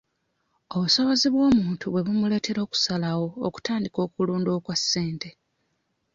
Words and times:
Obusobozi 0.73 1.27
bw'omuntu 1.33 1.85
bwe 1.89 2.03
bumuleetera 2.05 2.59
okusalawo 2.65 3.27
okutandika 3.47 3.97
okulunda 4.05 4.49
okwa 4.57 4.75
ssente. 4.81 5.29